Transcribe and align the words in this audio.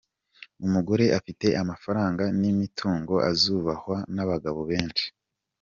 Umugore 0.65 1.05
afite 1.17 1.47
amafaranga 1.61 2.23
n’imitungo 2.39 3.13
azubahwa 3.29 3.97
n’abagabo 4.15 4.61
benshi. 4.69 5.07